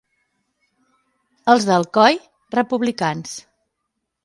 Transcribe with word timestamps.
Els 1.53 1.67
d'Alcoi, 1.69 2.19
republicans. 2.59 3.39